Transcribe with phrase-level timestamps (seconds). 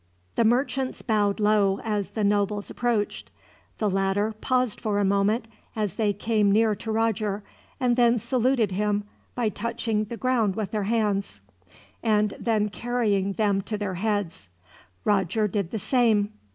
[0.33, 3.29] The merchants bowed low as the nobles approached.
[3.77, 7.43] The latter paused for a moment as they came near to Roger,
[7.79, 9.03] and then saluted him
[9.35, 11.41] by touching the ground with their hands,
[12.01, 14.49] and then carrying them to their heads.
[15.05, 16.33] Roger did the same.